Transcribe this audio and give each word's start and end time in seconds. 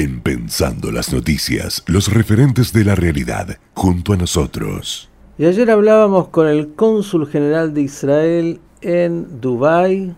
en 0.00 0.22
Pensando 0.22 0.90
las 0.90 1.12
Noticias, 1.12 1.84
los 1.86 2.10
referentes 2.10 2.72
de 2.72 2.86
la 2.86 2.94
realidad, 2.94 3.58
junto 3.74 4.14
a 4.14 4.16
nosotros. 4.16 5.10
Y 5.36 5.44
ayer 5.44 5.70
hablábamos 5.70 6.28
con 6.28 6.48
el 6.48 6.72
cónsul 6.72 7.28
general 7.28 7.74
de 7.74 7.82
Israel 7.82 8.60
en 8.80 9.42
Dubái. 9.42 10.14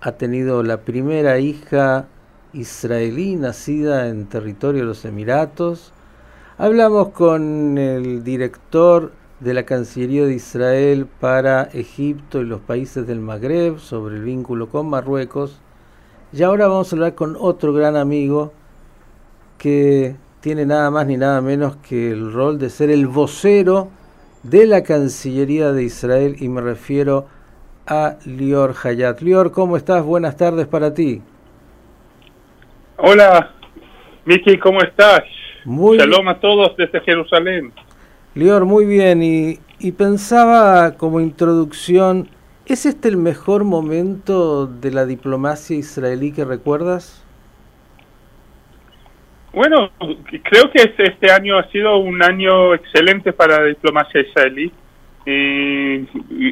Ha 0.00 0.12
tenido 0.12 0.64
la 0.64 0.80
primera 0.80 1.38
hija 1.38 2.08
israelí 2.52 3.36
nacida 3.36 4.08
en 4.08 4.26
territorio 4.26 4.80
de 4.80 4.88
los 4.88 5.04
Emiratos. 5.04 5.92
Hablamos 6.58 7.10
con 7.10 7.78
el 7.78 8.24
director 8.24 9.12
de 9.38 9.54
la 9.54 9.62
Cancillería 9.62 10.26
de 10.26 10.34
Israel 10.34 11.06
para 11.20 11.62
Egipto 11.62 12.40
y 12.40 12.44
los 12.46 12.60
países 12.60 13.06
del 13.06 13.20
Magreb 13.20 13.78
sobre 13.78 14.16
el 14.16 14.24
vínculo 14.24 14.68
con 14.68 14.90
Marruecos. 14.90 15.60
Y 16.32 16.42
ahora 16.42 16.66
vamos 16.66 16.92
a 16.92 16.96
hablar 16.96 17.14
con 17.14 17.36
otro 17.38 17.72
gran 17.72 17.94
amigo 17.94 18.52
que 19.62 20.16
tiene 20.40 20.66
nada 20.66 20.90
más 20.90 21.06
ni 21.06 21.16
nada 21.16 21.40
menos 21.40 21.76
que 21.76 22.10
el 22.10 22.32
rol 22.32 22.58
de 22.58 22.68
ser 22.68 22.90
el 22.90 23.06
vocero 23.06 23.90
de 24.42 24.66
la 24.66 24.82
Cancillería 24.82 25.70
de 25.70 25.84
Israel 25.84 26.34
y 26.40 26.48
me 26.48 26.60
refiero 26.60 27.28
a 27.86 28.16
Lior 28.24 28.74
Hayat. 28.82 29.20
Lior, 29.20 29.52
¿cómo 29.52 29.76
estás? 29.76 30.04
Buenas 30.04 30.36
tardes 30.36 30.66
para 30.66 30.92
ti. 30.92 31.22
Hola, 32.96 33.52
Miki, 34.24 34.58
¿cómo 34.58 34.82
estás? 34.82 35.22
Muy 35.64 35.96
Shalom 35.96 36.26
a 36.26 36.40
todos 36.40 36.76
desde 36.76 37.00
Jerusalén. 37.02 37.72
Lior, 38.34 38.64
muy 38.64 38.84
bien. 38.84 39.22
Y, 39.22 39.60
y 39.78 39.92
pensaba 39.92 40.96
como 40.96 41.20
introducción, 41.20 42.28
¿es 42.66 42.84
este 42.84 43.08
el 43.08 43.16
mejor 43.16 43.62
momento 43.62 44.66
de 44.66 44.90
la 44.90 45.06
diplomacia 45.06 45.76
israelí 45.76 46.32
que 46.32 46.44
recuerdas? 46.44 47.21
Bueno, 49.52 49.90
creo 50.44 50.70
que 50.70 50.82
este, 50.82 51.08
este 51.10 51.30
año 51.30 51.58
ha 51.58 51.68
sido 51.68 51.98
un 51.98 52.22
año 52.22 52.74
excelente 52.74 53.32
para 53.34 53.60
la 53.60 53.66
diplomacia 53.66 54.22
israelí. 54.22 54.72
Eh, 55.26 56.04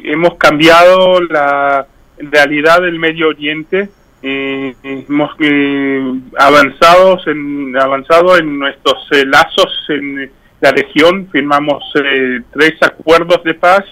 hemos 0.05 0.35
cambiado 0.35 1.19
la 1.21 1.87
realidad 2.19 2.81
del 2.81 2.99
Medio 2.99 3.29
Oriente, 3.29 3.89
eh, 4.21 4.75
hemos 4.83 5.31
eh, 5.39 6.13
avanzado 6.37 7.19
en 7.25 7.75
avanzado 7.75 8.37
en 8.37 8.59
nuestros 8.59 9.07
eh, 9.11 9.25
lazos 9.25 9.85
en 9.89 10.31
la 10.59 10.71
región, 10.71 11.27
firmamos 11.31 11.83
eh, 11.95 12.41
tres 12.53 12.73
acuerdos 12.81 13.43
de 13.43 13.55
paz 13.55 13.83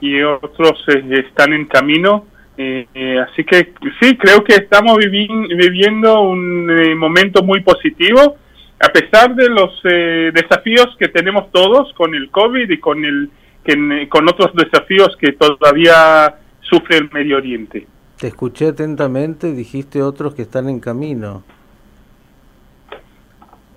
y 0.00 0.22
otros 0.22 0.82
están 0.88 1.52
en 1.52 1.66
camino. 1.66 2.26
así 2.56 3.44
que 3.44 3.74
sí, 4.00 4.16
creo 4.16 4.42
que 4.42 4.54
estamos 4.54 4.96
viviendo 4.96 6.22
un 6.22 6.96
momento 6.96 7.42
muy 7.42 7.60
positivo 7.60 8.36
a 8.84 8.92
pesar 8.92 9.34
de 9.34 9.48
los 9.48 9.80
eh, 9.84 10.30
desafíos 10.34 10.94
que 10.98 11.08
tenemos 11.08 11.50
todos 11.50 11.92
con 11.94 12.14
el 12.14 12.30
COVID 12.30 12.68
y 12.68 12.78
con, 12.78 13.02
el, 13.04 13.30
con 14.10 14.28
otros 14.28 14.52
desafíos 14.54 15.16
que 15.18 15.32
todavía 15.32 16.34
sufre 16.60 16.98
el 16.98 17.10
Medio 17.10 17.38
Oriente. 17.38 17.86
Te 18.18 18.26
escuché 18.28 18.68
atentamente, 18.68 19.52
dijiste 19.52 20.02
otros 20.02 20.34
que 20.34 20.42
están 20.42 20.68
en 20.68 20.80
camino. 20.80 21.42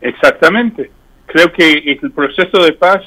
Exactamente. 0.02 0.92
Creo 1.26 1.54
que 1.54 1.98
el 2.02 2.12
proceso 2.12 2.64
de 2.64 2.74
paz 2.74 3.02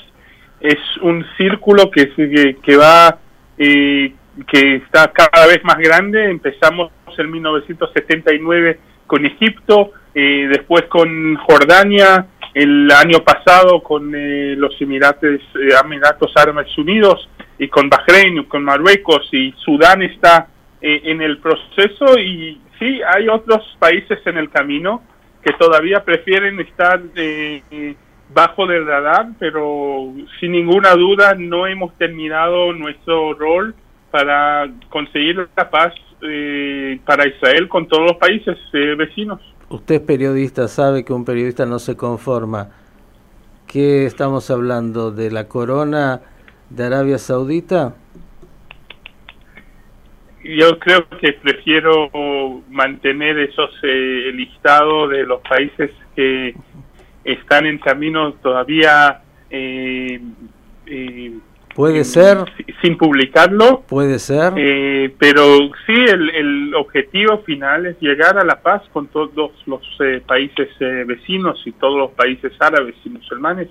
es 0.61 0.79
un 1.03 1.25
círculo 1.37 1.91
que, 1.91 2.13
que, 2.15 2.57
que 2.63 2.77
va, 2.77 3.19
eh, 3.59 4.15
que 4.47 4.77
está 4.77 5.13
cada 5.13 5.47
vez 5.47 5.63
más 5.65 5.77
grande. 5.77 6.31
Empezamos 6.31 6.91
en 7.19 7.31
1979 7.31 8.81
con 9.07 9.27
Egipto, 9.27 9.93
eh, 10.15 10.49
después 10.49 10.87
con 10.87 11.37
Jordania, 11.37 12.27
el 12.53 12.91
año 12.91 13.21
pasado 13.21 13.81
con 13.81 14.13
eh, 14.15 14.57
los 14.57 14.75
Emiratos, 14.81 15.23
eh, 15.25 15.69
Emiratos 15.85 16.33
Árabes 16.37 16.77
Unidos 16.77 17.29
y 17.59 17.69
con 17.69 17.89
Bahrein, 17.89 18.45
con 18.45 18.65
Marruecos 18.65 19.29
y 19.33 19.53
Sudán 19.65 20.03
está 20.03 20.49
en 20.83 21.21
el 21.21 21.37
proceso 21.41 22.19
y 22.19 22.59
sí, 22.79 23.03
hay 23.07 23.29
otros 23.29 23.77
países 23.79 24.19
en 24.25 24.39
el 24.39 24.49
camino 24.49 25.03
que 25.45 25.53
todavía 25.53 26.03
prefieren 26.03 26.59
estar 26.59 27.03
bajo 28.33 28.67
del 28.67 28.87
radar, 28.87 29.27
pero 29.39 30.11
sin 30.41 30.53
ninguna 30.53 30.95
duda 30.95 31.35
no 31.35 31.67
hemos 31.67 31.95
terminado 31.99 32.73
nuestro 32.73 33.35
rol 33.35 33.75
para 34.11 34.71
conseguir 34.89 35.49
la 35.55 35.69
paz 35.69 35.93
para 37.05 37.29
Israel 37.29 37.69
con 37.69 37.87
todos 37.87 38.13
los 38.13 38.17
países 38.17 38.57
vecinos 38.73 39.39
usted 39.71 39.95
es 39.97 40.01
periodista, 40.03 40.69
sabe 40.69 41.05
que 41.05 41.13
un 41.13 41.25
periodista 41.25 41.65
no 41.65 41.79
se 41.79 41.97
conforma. 41.97 42.69
¿Qué 43.67 44.05
estamos 44.05 44.51
hablando? 44.51 45.11
¿De 45.11 45.31
la 45.31 45.49
corona 45.49 46.21
de 46.69 46.85
Arabia 46.85 47.19
Saudita? 47.19 47.95
Yo 50.43 50.79
creo 50.79 51.09
que 51.21 51.33
prefiero 51.35 52.11
mantener 52.69 53.39
esos 53.39 53.71
eh, 53.83 54.33
listados 54.35 55.11
de 55.11 55.25
los 55.25 55.41
países 55.43 55.91
que 56.17 56.55
están 57.25 57.67
en 57.67 57.79
camino 57.79 58.33
todavía 58.35 59.23
eh, 59.51 60.21
eh, 60.87 61.33
Puede 61.75 62.05
ser. 62.05 62.39
Sin 62.83 62.97
publicarlo. 62.97 63.83
Puede 63.89 64.19
ser. 64.19 64.53
Eh, 64.57 65.15
pero 65.19 65.71
sí, 65.87 65.95
el, 65.95 66.75
objetivo 66.75 67.39
final 67.39 67.87
es 67.87 68.01
llegar 68.01 68.39
a 68.39 68.45
la 68.45 68.61
paz 68.61 68.83
con 68.93 69.09
todos 69.09 69.53
los 69.67 69.81
eh, 70.01 70.23
países 70.27 70.69
eh, 70.81 71.05
vecinos 71.07 71.63
y 71.67 71.73
todos 71.73 71.99
los 71.99 72.11
países 72.13 72.53
árabes 72.59 72.95
y 73.05 73.11
musulmanes. 73.11 73.69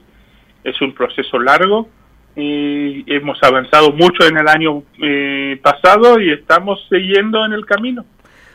Es 0.63 0.79
un 0.81 0.93
proceso 0.93 1.39
largo. 1.39 1.89
hemos 2.35 3.41
avanzado 3.43 3.91
mucho 3.91 4.25
en 4.27 4.37
el 4.37 4.47
año 4.47 4.83
pasado 5.61 6.19
y 6.19 6.31
estamos 6.31 6.85
siguiendo 6.89 7.45
en 7.45 7.53
el 7.53 7.65
camino. 7.65 8.05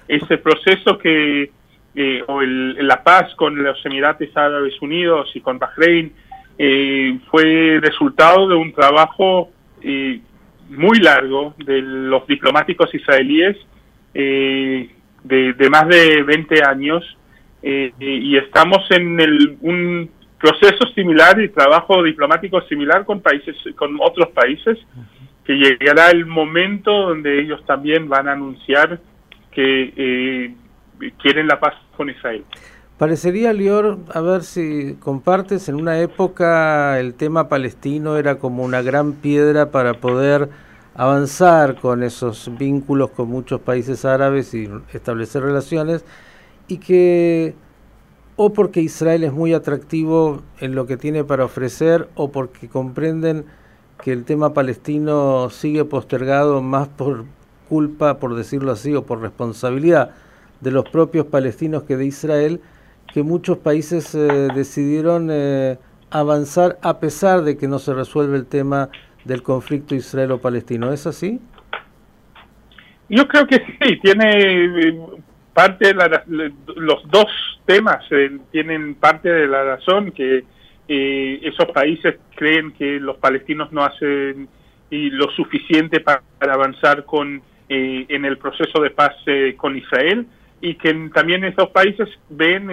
Ese 0.09 0.39
proceso 0.39 0.99
que, 0.99 1.51
o 2.27 2.43
la 2.43 3.03
paz 3.03 3.35
con 3.35 3.63
los 3.63 3.85
Emiratos 3.85 4.29
Árabes 4.35 4.81
Unidos 4.81 5.31
y 5.35 5.41
con 5.41 5.59
Bahrein, 5.59 6.13
eh, 6.59 7.19
fue 7.31 7.79
resultado 7.81 8.49
de 8.49 8.55
un 8.55 8.73
trabajo 8.73 9.51
eh, 9.83 10.21
muy 10.71 10.99
largo 10.99 11.55
de 11.59 11.83
los 11.83 12.27
diplomáticos 12.27 12.93
israelíes 12.95 13.57
eh, 14.15 14.89
de, 15.23 15.71
más 15.71 15.89
de 15.89 16.23
20 16.23 16.65
años 16.65 17.05
eh, 17.63 17.93
y 17.99 18.37
estamos 18.37 18.91
en 18.91 19.21
el, 19.21 19.59
un 19.61 20.11
proceso 20.41 20.87
similar 20.95 21.39
y 21.41 21.51
trabajo 21.51 22.03
diplomático 22.03 22.63
similar 22.63 23.05
con 23.05 23.21
países 23.21 23.57
con 23.77 23.99
otros 24.01 24.29
países 24.29 24.79
que 25.45 25.53
llegará 25.53 26.11
el 26.11 26.25
momento 26.25 26.91
donde 27.09 27.41
ellos 27.41 27.65
también 27.67 28.09
van 28.09 28.29
a 28.29 28.33
anunciar 28.33 29.01
que 29.53 30.55
quieren 31.21 31.47
la 31.47 31.61
paz 31.61 31.75
con 31.97 32.09
Israel. 32.09 32.45
Parecería, 32.99 33.53
Lior, 33.53 33.99
a 34.13 34.21
ver 34.21 34.45
si 34.45 34.97
compartes, 35.01 35.69
en 35.69 35.75
una 35.75 35.99
época 35.99 37.01
el 37.01 37.15
tema 37.15 37.49
palestino 37.49 38.17
era 38.19 38.39
como 38.39 38.63
una 38.63 38.83
gran 38.83 39.15
piedra 39.15 39.73
para 39.73 39.95
poder 39.95 40.49
avanzar 40.95 41.75
con 41.81 42.05
esos 42.05 42.57
vínculos 42.57 43.11
con 43.11 43.29
muchos 43.29 43.61
países 43.61 44.05
árabes 44.05 44.55
y 44.55 44.71
establecer 44.93 45.43
relaciones, 45.43 46.05
y 46.69 46.79
que 46.79 47.57
o 48.37 48.53
porque 48.53 48.81
Israel 48.81 49.25
es 49.25 49.33
muy 49.33 49.55
atractivo 49.55 50.43
en 50.61 50.77
lo 50.77 50.87
que 50.87 50.97
tiene 50.97 51.25
para 51.25 51.47
ofrecer, 51.47 52.09
o 52.15 52.31
porque 52.31 52.69
comprenden 52.69 53.45
que 54.05 54.13
el 54.13 54.25
tema 54.25 54.55
palestino 54.55 55.51
sigue 55.51 55.85
postergado 55.85 56.63
más 56.63 56.87
por 56.87 57.25
culpa, 57.69 58.19
por 58.19 58.37
decirlo 58.37 58.71
así, 58.71 58.95
o 58.95 59.03
por 59.05 59.21
responsabilidad 59.21 60.13
de 60.61 60.71
los 60.71 60.89
propios 60.89 61.27
palestinos 61.27 61.83
que 61.83 61.97
de 61.97 62.07
Israel, 62.07 62.61
que 63.15 63.23
muchos 63.23 63.59
países 63.59 64.13
eh, 64.17 64.49
decidieron 64.57 65.29
eh, 65.31 65.79
avanzar 66.11 66.79
a 66.83 66.99
pesar 66.99 67.43
de 67.43 67.57
que 67.57 67.69
no 67.69 67.79
se 67.79 67.95
resuelve 67.95 68.37
el 68.37 68.45
tema 68.45 68.89
del 69.25 69.41
conflicto 69.41 69.95
israelo-palestino. 69.95 70.93
¿Es 70.93 71.07
así? 71.07 71.41
Yo 73.09 73.29
creo 73.29 73.47
que 73.47 73.65
sí, 73.81 74.01
tiene 74.03 74.31
eh, 74.35 75.01
parte 75.53 75.95
de 75.95 76.53
los 76.75 77.09
dos 77.09 77.27
temas 77.67 78.05
tienen 78.51 78.97
parte 78.97 79.31
de 79.31 79.47
la 79.47 79.63
razón 79.63 80.11
que 80.11 80.45
esos 80.89 81.67
países 81.73 82.17
creen 82.35 82.73
que 82.73 82.99
los 82.99 83.17
palestinos 83.19 83.73
no 83.73 83.85
hacen 83.85 84.49
lo 84.91 85.31
suficiente 85.31 86.01
para, 86.01 86.23
avanzar 86.41 87.05
con 87.05 87.41
en 87.69 88.25
el 88.25 88.37
proceso 88.37 88.83
de 88.83 88.91
paz 88.91 89.15
con 89.57 89.77
Israel 89.79 90.27
y 90.61 90.75
que 90.77 91.11
también 91.15 91.45
esos 91.45 91.69
países 91.71 92.09
ven 92.31 92.69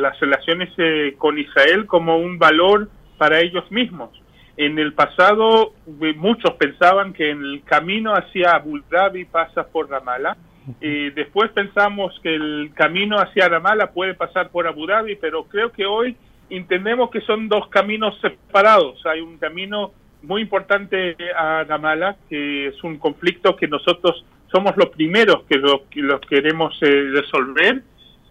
las 0.00 0.18
relaciones 0.18 0.70
eh, 0.78 1.14
con 1.18 1.38
Israel 1.38 1.86
como 1.86 2.16
un 2.16 2.38
valor 2.38 2.88
para 3.18 3.40
ellos 3.40 3.70
mismos. 3.70 4.10
En 4.56 4.78
el 4.78 4.92
pasado 4.92 5.72
muchos 6.16 6.52
pensaban 6.52 7.12
que 7.12 7.30
el 7.30 7.62
camino 7.64 8.12
hacia 8.12 8.52
Abu 8.52 8.80
Dhabi 8.90 9.24
pasa 9.24 9.66
por 9.66 9.88
Ramallah 9.88 10.36
después 10.80 11.50
pensamos 11.50 12.18
que 12.22 12.34
el 12.34 12.72
camino 12.74 13.16
hacia 13.18 13.48
Ramallah 13.48 13.92
puede 13.92 14.14
pasar 14.14 14.50
por 14.50 14.66
Abu 14.66 14.86
Dhabi, 14.86 15.16
pero 15.16 15.44
creo 15.44 15.72
que 15.72 15.86
hoy 15.86 16.16
entendemos 16.50 17.10
que 17.10 17.20
son 17.22 17.48
dos 17.48 17.68
caminos 17.68 18.18
separados. 18.20 19.04
Hay 19.06 19.20
un 19.20 19.38
camino 19.38 19.92
muy 20.22 20.42
importante 20.42 21.16
a 21.36 21.64
Ramallah, 21.64 22.16
que 22.28 22.68
es 22.68 22.84
un 22.84 22.98
conflicto 22.98 23.56
que 23.56 23.66
nosotros 23.66 24.24
somos 24.52 24.76
los 24.76 24.90
primeros 24.90 25.44
que 25.44 25.56
lo, 25.56 26.20
queremos 26.20 26.78
eh, 26.82 27.10
resolver 27.10 27.82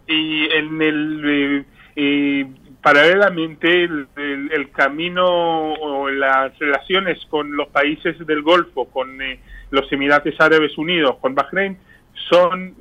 y 0.07 0.47
en 0.51 0.81
el 0.81 1.65
eh, 1.95 2.45
paralelamente 2.81 3.83
el, 3.83 4.69
camino 4.71 5.73
o 5.73 6.09
las 6.09 6.57
relaciones 6.57 7.19
con 7.29 7.56
los 7.56 7.68
países 7.69 8.18
del 8.25 8.41
Golfo, 8.41 8.85
con 8.85 9.21
eh, 9.21 9.39
los 9.71 9.91
Emiratos 9.91 10.33
Árabes 10.39 10.77
Unidos, 10.77 11.18
con 11.19 11.35
Bahrein, 11.35 11.77
son 12.29 12.75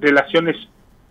relaciones 0.00 0.56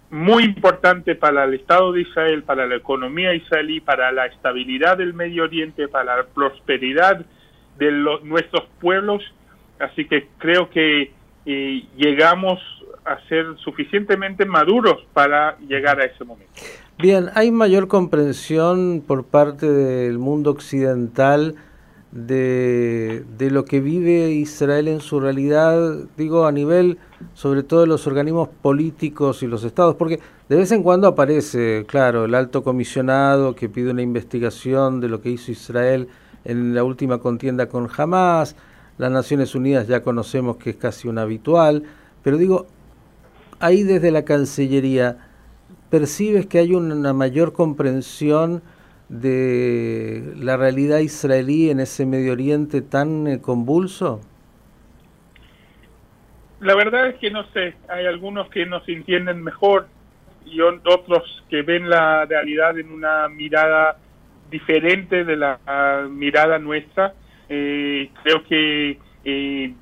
muy 0.10 0.44
importantes 0.44 1.18
para 1.18 1.44
el 1.44 1.54
Estado 1.54 1.92
de 1.92 2.02
Israel, 2.02 2.44
para 2.44 2.66
la 2.66 2.76
economía 2.76 3.34
israelí, 3.34 3.82
para 3.82 4.12
la 4.12 4.26
estabilidad 4.26 4.98
del 4.98 5.14
Medio 5.14 5.44
Oriente, 5.44 5.88
para 5.88 6.18
la 6.18 6.24
prosperidad 6.24 7.26
de 7.78 7.92
los, 7.92 8.24
nuestros 8.24 8.64
pueblos 8.80 9.22
Así 9.80 10.06
que 10.06 10.28
creo 10.38 10.70
que 10.70 11.12
eh, 11.46 11.84
llegamos 11.96 12.60
a 13.06 13.20
ser 13.28 13.46
suficientemente 13.64 14.46
maduros 14.46 15.06
para 15.14 15.58
llegar 15.60 16.00
a 16.00 16.06
ese 16.06 16.24
momento. 16.24 16.52
Bien, 16.98 17.30
¿hay 17.36 17.52
mayor 17.52 17.88
comprensión 17.88 19.04
por 19.06 19.26
parte 19.26 19.70
del 19.70 20.18
mundo 20.18 20.50
occidental 20.52 21.56
de, 22.12 23.26
de, 23.38 23.52
lo 23.52 23.66
que 23.66 23.82
vive 23.82 24.30
Israel 24.30 24.88
en 24.88 25.02
su 25.02 25.20
realidad, 25.20 25.98
digo, 26.16 26.48
a 26.48 26.52
nivel 26.54 26.98
sobre 27.34 27.64
todo 27.64 27.82
de 27.82 27.88
los 27.88 28.08
organismos 28.08 28.48
políticos 28.48 29.44
y 29.44 29.48
los 29.48 29.66
estados? 29.66 29.96
Porque 29.96 30.20
de 30.48 30.56
vez 30.56 30.72
en 30.72 30.84
cuando 30.84 31.08
aparece, 31.08 31.86
claro, 31.88 32.26
el 32.26 32.34
alto 32.34 32.64
comisionado 32.64 33.56
que 33.56 33.68
pide 33.68 33.92
una 33.92 34.02
investigación 34.02 35.02
de 35.02 35.10
lo 35.10 35.22
que 35.22 35.32
hizo 35.32 35.52
Israel 35.52 36.08
en 36.46 36.74
la 36.74 36.84
última 36.84 37.18
contienda 37.18 37.68
con 37.68 37.90
Hamas, 37.96 38.56
las 38.98 39.12
Naciones 39.12 39.56
Unidas 39.56 39.88
ya 39.88 40.02
conocemos 40.02 40.58
que 40.58 40.72
es 40.72 40.76
casi 40.76 41.08
un 41.08 41.18
habitual, 41.18 41.84
pero 42.24 42.38
digo, 42.38 42.68
ahí 43.60 43.84
desde 43.84 44.12
la 44.12 44.24
Cancillería, 44.24 45.18
¿percibes 45.90 46.46
que 46.46 46.60
hay 46.60 46.74
una 46.74 47.14
mayor 47.14 47.54
comprensión 47.54 48.62
de 49.10 50.34
la 50.38 50.58
realidad 50.58 51.00
israelí 51.00 51.70
en 51.70 51.80
ese 51.80 52.06
Medio 52.06 52.34
Oriente 52.34 52.82
tan 52.82 53.28
eh, 53.28 53.42
convulso? 53.42 54.22
La 56.60 56.76
verdad 56.76 57.08
es 57.10 57.16
que 57.16 57.30
no 57.30 57.44
sé, 57.52 57.76
hay 57.88 58.06
algunos 58.06 58.50
que 58.50 58.66
nos 58.66 58.88
entienden 58.88 59.44
mejor 59.44 59.88
y 60.46 60.62
otros 60.62 61.44
que 61.50 61.62
ven 61.62 61.90
la 61.90 62.26
realidad 62.26 62.78
en 62.80 62.92
una 62.92 63.28
mirada 63.28 63.98
diferente 64.50 65.26
de 65.26 65.36
la 65.36 65.60
mirada 66.10 66.60
nuestra 66.60 67.14
eh, 67.50 68.10
creo 68.24 68.44
que 68.44 68.98
eh, 69.26 69.74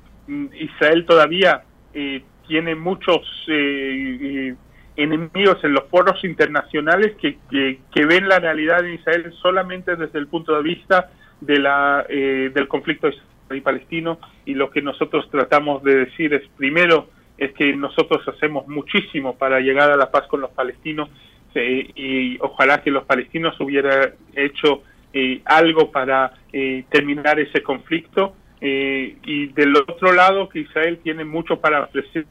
Israel 0.58 1.04
todavía 1.06 1.62
eh, 1.92 2.22
tiene 2.48 2.74
muchos 2.74 3.20
eh, 3.48 4.54
enemigos 4.96 5.62
en 5.62 5.74
los 5.74 5.84
foros 5.90 6.24
internacionales 6.24 7.14
que, 7.20 7.38
que, 7.50 8.06
ven 8.06 8.28
la 8.28 8.38
realidad 8.38 8.82
de 8.82 8.94
Israel 8.94 9.32
solamente 9.42 9.96
desde 9.96 10.18
el 10.18 10.28
punto 10.28 10.56
de 10.56 10.62
vista 10.62 11.10
de 11.40 11.58
la, 11.58 12.06
del 12.08 12.68
conflicto 12.68 13.08
israelí-palestino. 13.08 14.18
Y 14.46 14.54
lo 14.54 14.70
que 14.70 14.80
nosotros 14.80 15.28
tratamos 15.30 15.82
de 15.82 16.06
decir 16.06 16.32
es 16.32 16.42
primero 16.56 17.08
es 17.36 17.52
que 17.52 17.74
nosotros 17.74 18.26
hacemos 18.28 18.66
muchísimo 18.68 19.36
para 19.36 19.58
llegar 19.60 19.90
a 19.90 19.96
la 19.96 20.10
paz 20.10 20.26
con 20.28 20.40
los 20.40 20.50
palestinos 20.50 21.10
y 21.56 22.36
ojalá 22.40 22.82
que 22.82 22.90
los 22.90 23.04
palestinos 23.04 23.58
hubieran 23.60 24.14
hecho 24.34 24.82
eh, 25.16 25.42
algo 25.44 25.92
para 25.92 26.32
eh, 26.52 26.84
terminar 26.90 27.38
ese 27.38 27.62
conflicto. 27.62 28.34
Eh, 28.60 29.16
y 29.24 29.46
del 29.48 29.76
otro 29.76 30.12
lado 30.12 30.48
que 30.48 30.60
Israel 30.60 30.98
tiene 31.04 31.24
mucho 31.24 31.60
para 31.60 31.82
ofrecer 31.82 32.26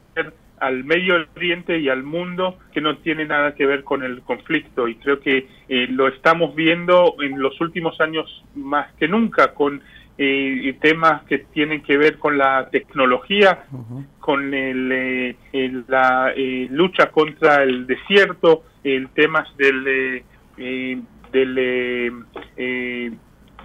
al 0.58 0.84
Medio 0.84 1.14
Oriente 1.34 1.78
y 1.78 1.88
al 1.88 2.02
mundo 2.02 2.58
que 2.72 2.82
no 2.82 2.98
tiene 2.98 3.24
nada 3.24 3.54
que 3.54 3.64
ver 3.64 3.84
con 3.84 4.02
el 4.02 4.20
conflicto. 4.20 4.86
Y 4.86 4.96
creo 4.96 5.18
que 5.20 5.48
lo 5.68 6.08
estamos 6.08 6.54
viendo 6.54 7.14
en 7.22 7.40
los 7.40 7.58
últimos 7.60 7.98
años 8.00 8.44
más 8.54 8.92
que 8.94 9.08
nunca 9.08 9.54
con 9.54 9.82
temas 10.16 11.22
que 11.24 11.38
tienen 11.38 11.82
que 11.82 11.96
ver 11.96 12.18
con 12.18 12.38
la 12.38 12.68
tecnología, 12.70 13.64
con 14.20 14.54
el, 14.54 15.36
la 15.88 16.32
lucha 16.70 17.10
contra 17.10 17.62
el 17.62 17.86
desierto, 17.86 18.64
el 18.84 19.08
temas 19.08 19.48
del 19.56 20.22
del 21.34 21.58
eh, 21.58 22.12
eh, 22.56 23.12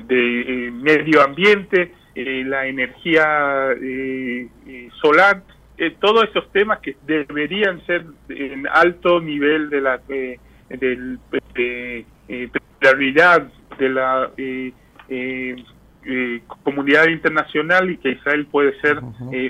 de, 0.07 0.41
eh, 0.67 0.71
medio 0.71 1.21
ambiente, 1.21 1.93
la 2.15 2.67
energía 2.67 3.69
solar, 5.01 5.41
todos 6.01 6.27
esos 6.27 6.51
temas 6.51 6.79
que 6.79 6.97
deberían 7.07 7.85
ser 7.85 8.03
en 8.27 8.67
alto 8.67 9.21
nivel 9.21 9.69
de 9.69 9.79
la 9.79 10.01
prioridad 12.79 13.47
de 13.77 13.89
la 13.89 14.31
comunidad 16.63 17.07
internacional 17.07 17.89
y 17.89 17.97
que 17.99 18.11
Israel 18.11 18.47
puede 18.47 18.77
ser 18.81 18.99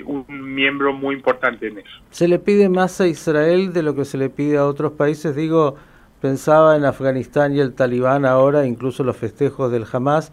un 0.04 0.54
miembro 0.54 0.92
muy 0.92 1.16
importante 1.16 1.66
en 1.66 1.78
eso. 1.78 1.90
¿Se 2.10 2.28
le 2.28 2.38
pide 2.38 2.68
más 2.68 3.00
a 3.00 3.08
Israel 3.08 3.72
de 3.72 3.82
lo 3.82 3.96
que 3.96 4.04
se 4.04 4.16
le 4.16 4.28
pide 4.30 4.58
a 4.58 4.66
otros 4.66 4.92
países? 4.92 5.34
Digo, 5.34 5.76
pensaba 6.20 6.76
en 6.76 6.84
Afganistán 6.84 7.54
y 7.54 7.60
el 7.60 7.72
talibán 7.72 8.24
ahora, 8.24 8.66
incluso 8.66 9.02
los 9.04 9.16
festejos 9.16 9.72
del 9.72 9.86
Hamas. 9.90 10.32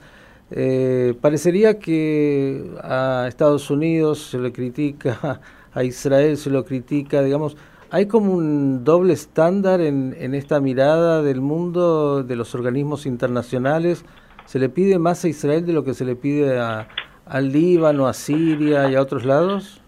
Eh, 0.52 1.16
parecería 1.20 1.80
que 1.80 2.72
a 2.82 3.26
Estados 3.28 3.70
Unidos 3.70 4.30
se 4.32 4.40
le 4.40 4.52
critica, 4.52 5.42
a 5.74 5.84
Israel 5.84 6.38
se 6.38 6.50
lo 6.50 6.66
critica, 6.66 7.22
digamos, 7.22 7.58
hay 7.90 8.08
como 8.08 8.34
un 8.34 8.84
doble 8.84 9.14
estándar 9.14 9.80
en, 9.80 10.16
en 10.20 10.36
esta 10.36 10.60
mirada 10.60 11.22
del 11.22 11.40
mundo, 11.40 12.24
de 12.24 12.36
los 12.36 12.54
organismos 12.54 13.06
internacionales. 13.06 14.04
¿Se 14.46 14.60
le 14.60 14.68
pide 14.68 15.00
más 15.00 15.24
a 15.24 15.30
Israel 15.30 15.66
de 15.66 15.74
lo 15.74 15.86
que 15.86 15.94
se 15.94 16.04
le 16.04 16.16
pide 16.16 16.60
a, 16.60 16.90
al 17.26 17.52
Líbano, 17.52 18.08
a 18.08 18.14
Siria 18.14 18.90
y 18.92 18.96
a 18.96 19.02
otros 19.02 19.24
lados? 19.24 19.82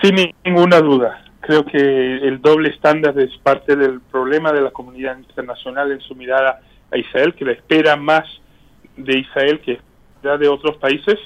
Sin 0.00 0.16
ninguna 0.44 0.80
duda 0.80 1.25
creo 1.46 1.64
que 1.64 1.78
el 1.78 2.40
doble 2.42 2.70
estándar 2.70 3.18
es 3.18 3.36
parte 3.38 3.76
del 3.76 4.00
problema 4.00 4.52
de 4.52 4.60
la 4.60 4.70
comunidad 4.70 5.16
internacional 5.16 5.92
en 5.92 6.00
su 6.00 6.14
mirada 6.14 6.60
a 6.90 6.98
Israel, 6.98 7.34
que 7.34 7.44
la 7.44 7.52
espera 7.52 7.96
más 7.96 8.24
de 8.96 9.18
Israel 9.18 9.60
que 9.60 9.78
de 10.22 10.48
otros 10.48 10.76
países, 10.78 11.18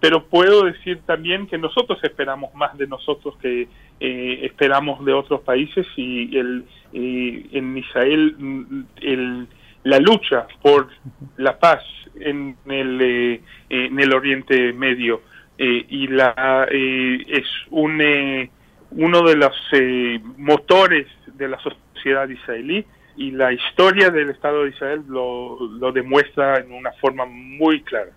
pero 0.00 0.24
puedo 0.24 0.64
decir 0.64 1.00
también 1.06 1.46
que 1.46 1.58
nosotros 1.58 1.98
esperamos 2.02 2.52
más 2.54 2.76
de 2.76 2.88
nosotros 2.88 3.36
que 3.40 3.68
eh, 4.00 4.40
esperamos 4.42 5.04
de 5.04 5.12
otros 5.12 5.42
países 5.42 5.86
y 5.96 6.36
el, 6.36 6.64
eh, 6.92 7.46
en 7.52 7.76
Israel 7.76 8.84
el, 9.00 9.46
la 9.84 9.98
lucha 10.00 10.48
por 10.60 10.88
la 11.36 11.58
paz 11.58 11.84
en 12.18 12.56
el, 12.68 13.00
eh, 13.00 13.40
en 13.68 14.00
el 14.00 14.12
Oriente 14.12 14.72
Medio 14.72 15.22
y 15.60 16.06
la 16.06 16.68
es 16.70 17.46
un 17.70 18.00
uno 18.90 19.22
de 19.22 19.36
los 19.36 19.52
eh, 19.72 20.20
motores 20.36 21.06
de 21.34 21.48
la 21.48 21.58
sociedad 21.58 22.28
israelí 22.28 22.84
y 23.16 23.32
la 23.32 23.52
historia 23.52 24.10
del 24.10 24.30
Estado 24.30 24.62
de 24.64 24.70
Israel 24.70 25.02
lo, 25.08 25.58
lo 25.60 25.92
demuestra 25.92 26.58
en 26.58 26.72
una 26.72 26.92
forma 26.92 27.24
muy 27.26 27.82
clara. 27.82 28.10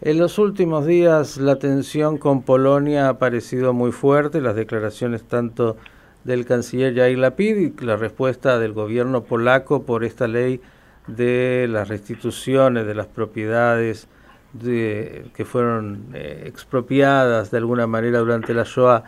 En 0.00 0.18
los 0.18 0.38
últimos 0.38 0.86
días 0.86 1.36
la 1.38 1.56
tensión 1.56 2.18
con 2.18 2.42
Polonia 2.42 3.08
ha 3.08 3.18
parecido 3.18 3.72
muy 3.72 3.92
fuerte, 3.92 4.40
las 4.40 4.54
declaraciones 4.54 5.24
tanto 5.24 5.76
del 6.22 6.46
canciller 6.46 6.94
Yair 6.94 7.18
Lapid 7.18 7.56
y 7.56 7.84
la 7.84 7.96
respuesta 7.96 8.58
del 8.58 8.72
gobierno 8.72 9.24
polaco 9.24 9.84
por 9.84 10.04
esta 10.04 10.26
ley 10.26 10.60
de 11.06 11.66
las 11.68 11.88
restituciones 11.88 12.86
de 12.86 12.94
las 12.94 13.06
propiedades 13.06 14.08
de, 14.54 15.26
que 15.34 15.44
fueron 15.44 16.06
eh, 16.14 16.44
expropiadas 16.46 17.50
de 17.50 17.58
alguna 17.58 17.86
manera 17.86 18.20
durante 18.20 18.54
la 18.54 18.64
Shoah. 18.64 19.04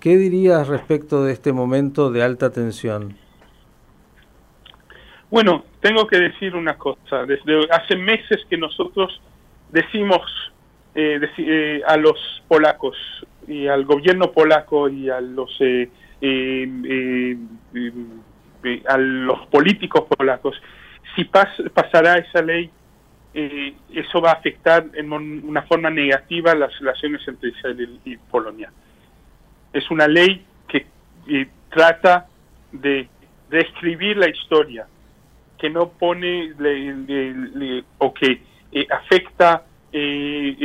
¿Qué 0.00 0.16
dirías 0.16 0.68
respecto 0.68 1.24
de 1.24 1.32
este 1.32 1.52
momento 1.52 2.12
de 2.12 2.22
alta 2.22 2.50
tensión? 2.50 3.16
Bueno, 5.28 5.64
tengo 5.80 6.06
que 6.06 6.18
decir 6.18 6.54
una 6.54 6.78
cosa. 6.78 7.26
Desde 7.26 7.68
hace 7.70 7.96
meses 7.96 8.46
que 8.48 8.56
nosotros 8.56 9.20
decimos 9.70 10.20
eh, 10.94 11.20
eh, 11.38 11.82
a 11.84 11.96
los 11.96 12.16
polacos 12.46 12.96
y 13.48 13.66
al 13.66 13.84
gobierno 13.84 14.30
polaco 14.30 14.88
y 14.88 15.10
a 15.10 15.20
los 15.20 15.50
eh, 15.60 15.90
a 18.88 18.98
los 18.98 19.46
políticos 19.48 20.04
polacos, 20.16 20.60
si 21.16 21.24
pasará 21.24 22.18
esa 22.18 22.42
ley, 22.42 22.70
eso 23.34 24.20
va 24.20 24.30
a 24.30 24.34
afectar 24.34 24.86
en 24.94 25.12
una 25.12 25.62
forma 25.62 25.90
negativa 25.90 26.54
las 26.54 26.76
relaciones 26.78 27.26
entre 27.28 27.50
Israel 27.50 28.00
y 28.04 28.16
Polonia 28.16 28.72
Es 29.72 29.90
una 29.90 30.08
ley 30.08 30.44
que 30.68 30.86
trata 31.70 32.26
de 32.72 33.08
describir 33.50 34.16
la 34.16 34.28
historia, 34.28 34.86
que 35.58 35.70
no 35.70 35.88
pone 35.90 36.52
o 37.98 38.14
que 38.14 38.42
eh, 38.72 38.86
afecta 38.90 39.64
eh, 39.92 40.56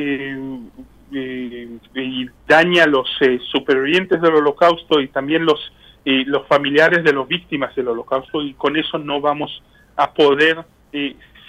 eh, 1.13 1.69
y 1.95 2.29
daña 2.48 2.83
a 2.83 2.88
los 2.88 3.07
supervivientes 3.51 4.22
del 4.22 4.36
holocausto 4.36 5.00
y 5.00 5.07
también 5.07 5.45
los, 5.45 5.72
los 6.03 6.48
familiares 6.48 7.03
de 7.03 7.13
las 7.13 7.27
víctimas 7.27 7.75
del 7.75 7.89
holocausto 7.89 8.41
y 8.41 8.53
con 8.55 8.75
eso 8.77 8.98
no 8.98 9.22
vamos 9.22 9.62
a 9.95 10.12
poder 10.12 10.65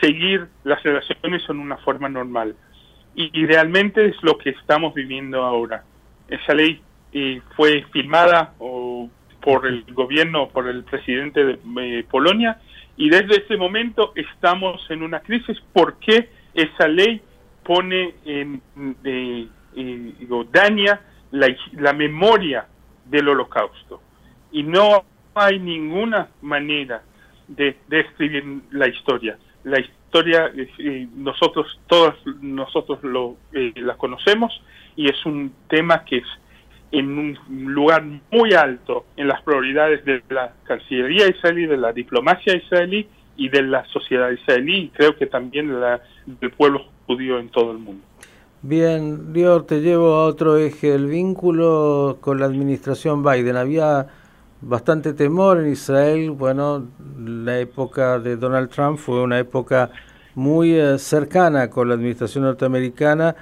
seguir 0.01 0.47
las 0.65 0.83
relaciones 0.83 1.43
en 1.49 1.61
una 1.61 1.79
forma 1.79 2.09
normal. 2.09 2.55
Y, 3.17 3.47
realmente 3.47 4.07
es 4.07 4.17
lo 4.23 4.37
que 4.39 4.51
estamos 4.51 4.93
viviendo 4.93 5.45
ahora. 5.45 5.85
Esa 6.29 6.53
ley 6.53 6.83
fue 7.57 7.85
firmada 7.93 8.55
o 8.59 9.09
por 9.41 9.67
el 9.67 9.85
gobierno, 9.93 10.49
por 10.49 10.69
el 10.69 10.85
presidente 10.85 11.45
de 11.45 11.59
eh, 11.81 12.05
Polonia, 12.11 12.59
y 12.97 13.11
desde 13.11 13.45
ese 13.45 13.57
momento 13.57 14.13
estamos 14.17 14.85
en 14.91 15.03
una 15.03 15.21
crisis 15.21 15.63
porque 15.73 16.31
esa 16.55 16.89
ley 16.89 17.21
pone 17.63 18.15
en, 18.25 18.63
eh, 19.05 19.47
daña 20.51 21.01
la, 21.31 21.55
la 21.73 21.93
memoria 21.93 22.67
del 23.05 23.29
holocausto. 23.29 24.01
Y 24.51 24.63
no 24.63 25.05
hay 25.35 25.59
ninguna 25.59 26.29
manera 26.41 27.03
de, 27.49 27.77
describir 27.89 28.63
la 28.71 28.89
historia. 28.89 29.37
La 29.65 29.79
historia, 29.81 30.51
eh, 30.57 31.09
nosotros, 31.15 31.67
todos 31.87 32.15
nosotros 32.41 33.03
lo, 33.03 33.37
la 33.53 33.97
conocemos 33.97 34.63
y 34.97 35.11
es 35.11 35.27
un 35.27 35.53
tema 35.69 36.05
que 36.05 36.19
es 36.19 36.27
en 36.95 37.19
un 37.19 37.39
lugar 37.75 38.05
muy 38.31 38.53
alto 38.53 39.05
en 39.17 39.29
las 39.29 39.43
prioridades 39.43 40.05
de 40.05 40.23
la 40.31 40.53
Cancillería 40.65 41.29
israelí, 41.29 41.67
de 41.67 41.77
la 41.77 41.93
diplomacia 41.93 42.55
israelí 42.55 43.09
y 43.37 43.49
de 43.49 43.63
la 43.63 43.85
sociedad 43.87 44.31
israelí 44.31 44.77
y 44.77 44.89
creo 44.91 45.17
que 45.17 45.27
también 45.27 45.75
del 46.27 46.51
pueblo 46.53 46.83
judío 47.07 47.39
en 47.39 47.49
todo 47.49 47.73
el 47.73 47.79
mundo. 47.79 48.03
Bien, 48.63 49.33
Lior, 49.33 49.67
te 49.67 49.81
llevo 49.81 50.15
a 50.15 50.27
otro 50.27 50.57
eje, 50.57 50.95
el 50.95 51.07
vínculo 51.09 52.19
con 52.21 52.39
la 52.39 52.47
administración 52.47 53.23
Biden. 53.23 53.57
Había 53.57 54.07
bastante 54.61 55.13
temor 55.13 55.61
en 55.61 55.73
Israel, 55.73 56.31
bueno, 56.31 56.87
la 57.19 57.59
época 57.59 58.19
de 58.21 58.37
Donald 58.37 58.71
Trump 58.71 58.99
fue 58.99 59.21
una 59.21 59.39
época 59.39 59.91
muy 60.35 60.75
eh, 60.75 60.99
cercana 60.99 61.69
con 61.69 61.89
la 61.89 61.95
administración 61.95 62.45
norteamericana 62.45 63.35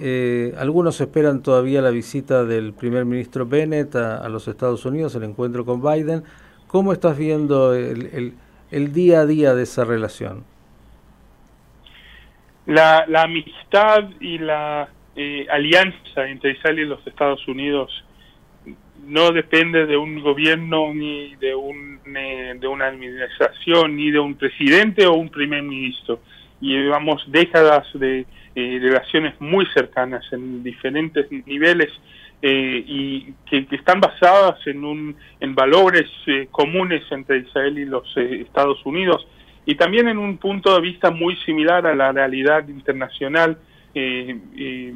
eh, 0.00 0.54
algunos 0.58 1.00
esperan 1.00 1.42
todavía 1.42 1.82
la 1.82 1.90
visita 1.90 2.44
del 2.44 2.72
primer 2.72 3.04
ministro 3.04 3.46
Bennett 3.46 3.96
a, 3.96 4.28
los 4.28 4.46
Estados 4.46 4.84
Unidos, 4.84 5.14
el 5.14 5.24
encuentro 5.24 5.64
con 5.64 5.82
Biden. 5.82 6.22
¿Cómo 6.68 6.92
estás 6.92 7.18
viendo 7.18 7.74
el, 7.74 8.32
día 8.92 9.20
a 9.20 9.26
día 9.26 9.54
de 9.54 9.62
esa 9.62 9.84
relación? 9.84 10.44
La, 12.66 13.06
amistad 13.22 14.10
y 14.20 14.38
la 14.38 14.88
eh, 15.16 15.46
alianza 15.50 16.28
entre 16.28 16.52
Israel 16.52 16.78
y 16.78 16.84
los 16.84 17.06
Estados 17.06 17.46
Unidos 17.48 18.04
no 19.06 19.32
depende 19.32 19.86
de 19.86 19.96
un 19.96 20.20
gobierno 20.20 20.92
ni 20.92 21.34
de, 21.36 21.54
un, 21.54 21.98
eh, 22.14 22.54
de 22.60 22.66
una 22.66 22.86
administración 22.86 23.96
ni 23.96 24.10
de 24.10 24.18
un 24.18 24.34
presidente 24.34 25.06
o 25.06 25.14
un 25.14 25.30
primer 25.30 25.62
ministro. 25.62 26.20
Llevamos 26.60 27.24
décadas 27.28 27.86
de 27.94 28.26
eh, 28.60 28.80
relaciones 28.82 29.40
muy 29.40 29.66
cercanas 29.66 30.24
en 30.32 30.64
diferentes 30.64 31.30
niveles 31.46 31.92
eh, 32.42 32.82
y 32.84 33.32
que, 33.48 33.68
están 33.70 34.00
basadas 34.00 34.58
en, 34.66 34.84
un, 34.84 35.14
en 35.38 35.54
valores 35.54 36.10
eh, 36.26 36.48
comunes 36.50 37.04
entre 37.12 37.38
Israel 37.38 37.78
y 37.78 37.84
los 37.84 38.16
Estados 38.16 38.84
Unidos 38.84 39.24
y 39.64 39.76
también 39.76 40.08
en 40.08 40.18
un 40.18 40.38
punto 40.38 40.74
de 40.74 40.80
vista 40.80 41.12
muy 41.12 41.36
similar 41.46 41.86
a 41.86 41.94
la 41.94 42.10
realidad 42.10 42.66
internacional 42.66 43.58
de 43.94 44.94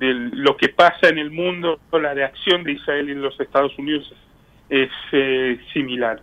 lo 0.00 0.56
que 0.56 0.70
pasa 0.70 1.08
en 1.08 1.18
el 1.18 1.30
mundo, 1.30 1.78
la 1.92 2.14
reacción 2.14 2.64
de 2.64 2.72
Israel 2.72 3.10
y 3.10 3.14
los 3.14 3.38
Estados 3.38 3.78
Unidos 3.78 4.12
es 4.70 4.90
similar. 5.72 6.20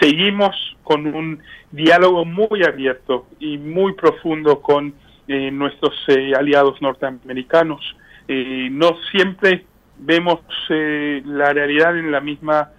seguimos 0.00 0.76
con 0.84 1.06
un 1.06 1.38
diálogo 1.70 2.26
muy 2.26 2.62
abierto 2.62 3.26
y 3.40 3.56
muy 3.56 3.94
profundo 3.94 4.60
con 4.60 4.92
eh, 5.28 5.50
nuestros 5.50 5.94
eh, 6.08 6.32
aliados 6.36 6.80
norteamericanos. 6.80 7.80
Eh, 8.28 8.68
no 8.70 8.96
siempre 9.10 9.64
vemos 9.98 10.40
la 10.68 11.52
realidad 11.52 11.98
en 11.98 12.12
la 12.12 12.20
misma 12.20 12.70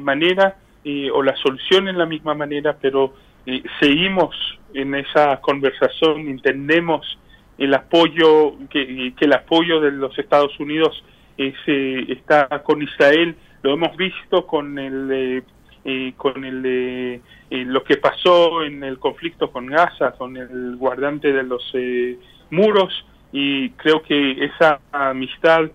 manera 0.00 0.56
o 1.12 1.22
la 1.22 1.34
solución 1.36 1.88
en 1.88 1.98
la 1.98 2.06
misma 2.06 2.34
manera, 2.34 2.76
pero 2.80 3.14
seguimos 3.80 4.34
en 4.72 4.94
esa 4.94 5.40
conversación, 5.40 6.28
entendemos 6.28 7.18
el 7.58 7.74
apoyo, 7.74 8.54
que, 8.70 9.12
que 9.16 9.24
el 9.24 9.32
apoyo 9.32 9.80
de 9.80 9.90
los 9.90 10.16
Estados 10.16 10.58
Unidos 10.60 11.04
está 11.36 12.46
con 12.62 12.80
Israel, 12.82 13.34
lo 13.62 13.74
hemos 13.74 13.96
visto 13.96 14.46
con 14.46 14.78
el 14.78 15.42
eh, 15.84 16.12
con 16.16 16.44
el 16.44 16.62
de 16.62 17.20
eh, 17.50 17.64
lo 17.66 17.84
que 17.84 17.98
pasó 17.98 18.62
en 18.62 18.82
el 18.82 18.98
conflicto 18.98 19.50
con 19.50 19.66
Gaza, 19.66 20.12
con 20.12 20.36
el 20.36 20.76
guardante 20.76 21.32
de 21.32 21.42
los 21.42 21.62
eh, 21.74 22.18
muros, 22.50 23.04
y 23.30 23.68
creo 23.70 24.02
que 24.02 24.44
esa 24.44 24.80
amistad 24.90 25.70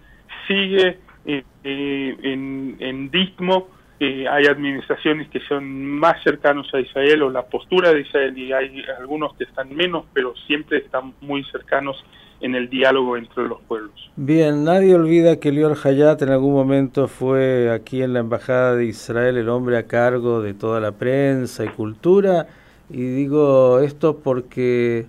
sigue 0.48 0.98
eh, 1.26 1.44
en, 1.64 2.78
en 2.80 3.12
ritmo. 3.12 3.68
hay 4.00 4.46
administraciones 4.46 5.30
que 5.30 5.40
son 5.42 5.86
más 5.86 6.24
cercanos 6.24 6.68
a 6.74 6.80
Israel 6.80 7.24
o 7.24 7.30
la 7.30 7.46
postura 7.46 7.94
de 7.94 8.02
Israel 8.02 8.38
y 8.38 8.54
hay 8.54 8.84
algunos 9.00 9.36
que 9.36 9.44
están 9.44 9.76
menos, 9.76 10.06
pero 10.14 10.34
siempre 10.48 10.78
están 10.80 11.14
muy 11.22 11.44
cercanos 11.46 12.04
en 12.42 12.56
el 12.56 12.70
diálogo 12.70 13.18
entre 13.18 13.48
los 13.48 13.62
pueblos. 13.62 14.12
Bien, 14.16 14.64
nadie 14.64 14.96
olvida 14.96 15.40
que 15.40 15.52
Lior 15.52 15.78
Hayat 15.84 16.22
en 16.22 16.30
algún 16.30 16.54
momento 16.54 17.08
fue 17.08 17.72
aquí 17.72 18.02
en 18.02 18.14
la 18.14 18.20
Embajada 18.20 18.76
de 18.76 18.86
Israel 18.86 19.38
el 19.38 19.50
hombre 19.50 19.78
a 19.78 19.88
cargo 19.88 20.42
de 20.42 20.54
toda 20.54 20.80
la 20.80 20.92
prensa 20.92 21.66
y 21.66 21.70
cultura. 21.70 22.48
Y 22.90 23.02
digo 23.02 23.80
esto 23.80 24.18
porque 24.18 25.06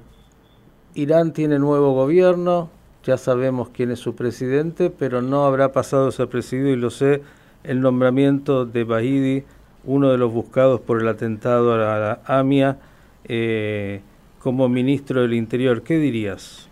Irán 0.95 1.33
tiene 1.33 1.59
nuevo 1.59 1.93
gobierno, 1.93 2.71
ya 3.05 3.17
sabemos 3.17 3.69
quién 3.71 3.91
es 3.91 4.01
su 4.01 4.15
presidente, 4.15 4.91
pero 4.91 5.23
no 5.23 5.45
habrá 5.45 5.73
pasado 5.73 6.11
presidido 6.29 6.69
y 6.71 6.77
lo 6.77 6.91
sé, 6.91 7.23
el 7.65 7.81
nombramiento 7.81 8.67
de 8.67 8.85
Bahidi, 8.85 9.45
uno 9.85 10.11
de 10.11 10.19
los 10.19 10.33
buscados 10.33 10.81
por 10.81 11.01
el 11.01 11.09
atentado 11.09 11.75
a 11.75 11.79
la 11.79 12.21
AMIA, 12.27 12.79
eh, 13.25 14.01
como 14.41 14.69
ministro 14.69 15.23
del 15.23 15.35
Interior. 15.35 15.83
¿Qué 15.83 15.99
dirías? 15.99 16.68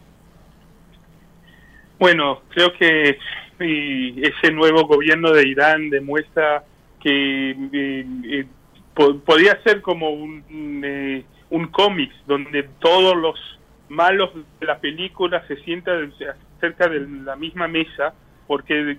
Bueno, 1.99 2.43
creo 2.50 2.73
que 2.75 3.19
ese 3.59 4.53
nuevo 4.53 4.87
gobierno 4.87 5.33
de 5.33 5.49
Irán 5.49 5.88
demuestra 5.88 6.65
que 7.00 7.50
eh, 7.73 8.07
eh, 8.25 8.47
ser 9.65 9.81
como 9.81 10.11
un, 10.11 10.83
eh, 10.85 11.25
un 11.50 11.69
cómic 11.69 12.12
donde 12.26 12.65
todos 12.81 13.17
los 13.17 13.38
malos 13.88 14.31
de 14.61 14.67
la 14.67 14.79
película 14.79 15.47
se 15.47 15.57
sientan 15.62 16.12
cerca 16.61 16.88
de 16.88 17.07
la 17.25 17.37
misma 17.37 17.69
mesa, 17.69 18.12
porque 18.47 18.99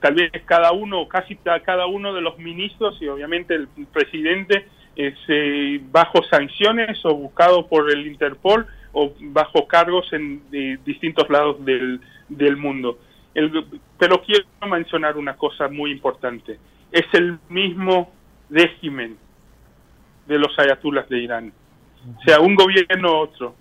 tal 0.00 0.14
vez 0.14 0.30
cada 0.44 0.72
uno, 0.72 1.08
casi 1.08 1.36
cada 1.36 1.86
uno 1.86 2.12
de 2.12 2.20
los 2.20 2.38
ministros 2.38 3.00
y 3.00 3.08
obviamente 3.08 3.54
el 3.54 3.68
presidente 3.92 4.66
es 4.96 5.14
bajo 5.92 6.24
sanciones 6.24 6.98
o 7.04 7.14
buscado 7.14 7.68
por 7.68 7.90
el 7.90 8.06
Interpol 8.06 8.66
o 8.92 9.12
bajo 9.20 9.68
cargos 9.68 10.12
en 10.12 10.42
distintos 10.84 11.30
lados 11.30 11.64
del, 11.64 12.00
del 12.28 12.56
mundo. 12.56 12.98
pero 13.98 14.22
quiero 14.22 14.46
mencionar 14.68 15.16
una 15.16 15.36
cosa 15.36 15.68
muy 15.68 15.90
importante. 15.90 16.58
Es 16.90 17.06
el 17.12 17.38
mismo 17.48 18.12
régimen 18.50 19.16
de 20.26 20.38
los 20.38 20.58
ayatulas 20.58 21.08
de 21.08 21.18
Irán. 21.18 21.52
sea, 22.24 22.40
un 22.40 22.54
gobierno 22.54 23.12
u 23.12 23.16
otro. 23.16 23.54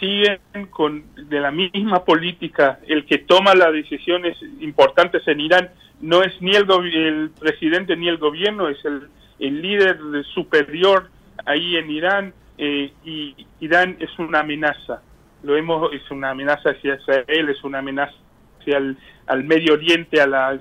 Siguen 0.00 0.38
con 0.70 1.04
de 1.16 1.40
la 1.40 1.50
misma 1.50 2.04
política. 2.04 2.78
El 2.86 3.04
que 3.04 3.18
toma 3.18 3.54
las 3.54 3.72
decisiones 3.72 4.38
importantes 4.60 5.26
en 5.26 5.40
Irán 5.40 5.70
no 6.00 6.22
es 6.22 6.40
ni 6.40 6.52
el, 6.54 6.70
el 6.70 7.30
presidente 7.30 7.96
ni 7.96 8.08
el 8.08 8.18
gobierno, 8.18 8.68
es 8.68 8.84
el, 8.84 9.08
el 9.40 9.60
líder 9.60 9.98
superior 10.32 11.10
ahí 11.44 11.76
en 11.76 11.90
Irán. 11.90 12.34
Eh, 12.58 12.92
y 13.04 13.34
Irán 13.60 13.96
es 14.00 14.16
una 14.18 14.40
amenaza 14.40 15.02
lo 15.42 15.56
hemos, 15.56 15.92
es 15.92 16.10
una 16.10 16.30
amenaza 16.30 16.70
hacia 16.70 16.94
Israel, 16.94 17.48
es 17.48 17.62
una 17.64 17.78
amenaza 17.78 18.14
hacia 18.60 18.78
el, 18.78 18.96
al 19.26 19.44
Medio 19.44 19.74
Oriente, 19.74 20.20
a 20.20 20.26
la, 20.26 20.58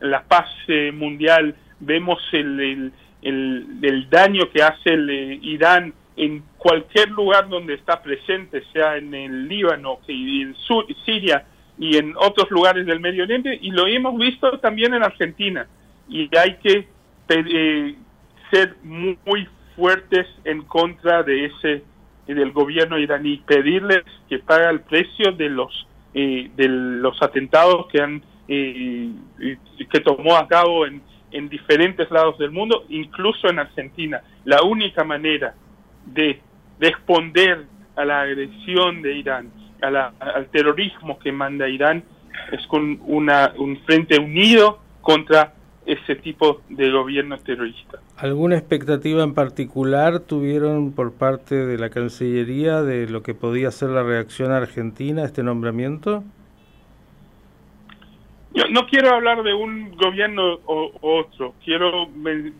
la 0.00 0.22
paz 0.24 0.48
eh, 0.68 0.92
mundial, 0.92 1.54
vemos 1.80 2.20
el, 2.32 2.92
el, 3.22 3.66
el, 3.82 4.10
daño 4.10 4.50
que 4.50 4.62
hace 4.62 4.90
el, 4.90 5.10
eh, 5.10 5.38
Irán 5.42 5.94
en 6.16 6.42
cualquier 6.58 7.10
lugar 7.10 7.48
donde 7.48 7.74
está 7.74 8.02
presente, 8.02 8.62
sea 8.72 8.96
en 8.96 9.14
el 9.14 9.48
Líbano, 9.48 9.98
en 10.08 10.54
Sur, 10.56 10.86
Siria, 11.04 11.44
y 11.78 11.96
en 11.96 12.14
otros 12.16 12.50
lugares 12.50 12.86
del 12.86 13.00
Medio 13.00 13.24
Oriente. 13.24 13.58
Y 13.60 13.70
lo 13.70 13.86
hemos 13.86 14.18
visto 14.18 14.58
también 14.58 14.94
en 14.94 15.02
Argentina. 15.02 15.66
Y 16.08 16.28
hay 16.36 16.56
que 16.56 16.86
eh, 17.28 17.94
ser 18.50 18.76
muy, 18.82 19.48
fuertes 19.74 20.26
en 20.44 20.62
contra 20.64 21.22
de 21.22 21.46
ese 21.46 21.82
del 22.26 22.52
gobierno 22.52 22.98
iraní 22.98 23.38
pedirles 23.38 24.04
que 24.28 24.38
pague 24.38 24.68
el 24.70 24.80
precio 24.80 25.32
de 25.32 25.48
los 25.48 25.86
eh, 26.14 26.50
de 26.56 26.68
los 26.68 27.20
atentados 27.22 27.86
que 27.88 28.00
han 28.00 28.22
eh, 28.48 29.10
que 29.90 30.00
tomó 30.00 30.36
a 30.36 30.46
cabo 30.46 30.86
en, 30.86 31.02
en 31.30 31.48
diferentes 31.48 32.10
lados 32.10 32.38
del 32.38 32.50
mundo 32.50 32.84
incluso 32.88 33.48
en 33.48 33.58
Argentina. 33.58 34.22
La 34.44 34.62
única 34.62 35.04
manera 35.04 35.54
de 36.06 36.40
responder 36.78 37.66
a 37.96 38.04
la 38.04 38.22
agresión 38.22 39.02
de 39.02 39.14
Irán 39.14 39.50
al 39.82 40.46
terrorismo 40.52 41.18
que 41.18 41.32
manda 41.32 41.68
Irán 41.68 42.04
es 42.52 42.64
con 42.66 43.00
una, 43.04 43.52
un 43.58 43.78
frente 43.84 44.18
unido 44.18 44.80
contra 45.00 45.54
ese 45.86 46.14
tipo 46.16 46.60
de 46.68 46.90
gobierno 46.90 47.38
terrorista. 47.38 47.98
¿Alguna 48.16 48.56
expectativa 48.56 49.22
en 49.24 49.34
particular 49.34 50.20
tuvieron 50.20 50.92
por 50.92 51.12
parte 51.12 51.54
de 51.54 51.78
la 51.78 51.90
Cancillería 51.90 52.82
de 52.82 53.08
lo 53.08 53.22
que 53.22 53.34
podía 53.34 53.70
ser 53.70 53.90
la 53.90 54.02
reacción 54.02 54.52
argentina 54.52 55.22
a 55.22 55.26
este 55.26 55.42
nombramiento? 55.42 56.22
Yo 58.54 58.64
no 58.70 58.86
quiero 58.86 59.14
hablar 59.14 59.42
de 59.42 59.54
un 59.54 59.96
gobierno 59.96 60.60
o 60.66 60.92
otro, 61.00 61.54
quiero 61.64 62.08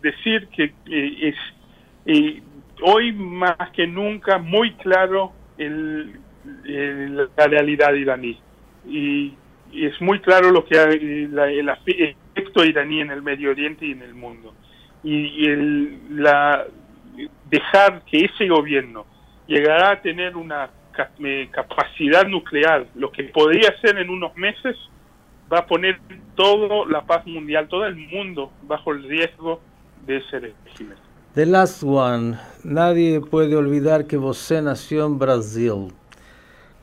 decir 0.01 0.47
que 0.47 0.73
eh, 0.87 1.29
es 1.29 1.35
eh, 2.05 2.41
hoy 2.81 3.13
más 3.13 3.71
que 3.73 3.87
nunca 3.87 4.39
muy 4.39 4.73
claro 4.73 5.31
el, 5.57 6.19
la 6.65 7.47
realidad 7.47 7.93
iraní. 7.93 8.39
Y, 8.87 9.33
es 9.73 9.99
muy 10.01 10.19
claro 10.19 10.51
lo 10.51 10.65
que 10.65 10.77
hay, 10.77 11.29
el 11.29 11.69
efecto 11.69 12.63
iraní 12.63 13.01
en 13.01 13.11
el 13.11 13.21
Medio 13.21 13.51
Oriente 13.51 13.85
y 13.85 13.91
en 13.91 14.01
el 14.01 14.13
mundo. 14.13 14.53
Y, 15.03 15.45
el, 15.45 15.99
la, 16.23 16.65
dejar 17.49 18.03
que 18.05 18.25
ese 18.25 18.47
gobierno 18.47 19.05
llegará 19.47 19.91
a 19.91 20.01
tener 20.01 20.35
una 20.35 20.69
capacidad 21.51 22.25
nuclear, 22.27 22.85
lo 22.95 23.11
que 23.11 23.23
podría 23.25 23.75
ser 23.81 23.97
en 23.97 24.09
unos 24.09 24.35
meses, 24.37 24.77
va 25.51 25.59
a 25.59 25.65
poner 25.65 25.99
toda 26.35 26.85
la 26.87 27.01
paz 27.01 27.25
mundial, 27.25 27.67
todo 27.67 27.85
el 27.85 27.95
mundo 27.95 28.51
bajo 28.63 28.91
el 28.91 29.03
riesgo 29.03 29.59
de 30.05 30.17
ese 30.17 30.39
régimen. 30.39 30.97
The 31.35 31.47
last 31.47 31.83
one. 31.83 32.37
Nadie 32.63 33.19
puede 33.19 33.55
olvidar 33.55 34.05
que 34.05 34.17
você 34.17 34.61
nació 34.61 35.07
en 35.07 35.17
Brasil. 35.17 35.91